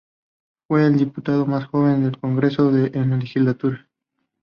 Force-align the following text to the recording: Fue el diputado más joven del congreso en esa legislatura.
Fue 0.67 0.83
el 0.83 0.97
diputado 0.97 1.45
más 1.45 1.65
joven 1.65 2.01
del 2.03 2.17
congreso 2.17 2.75
en 2.75 2.85
esa 2.95 3.15
legislatura. 3.17 3.87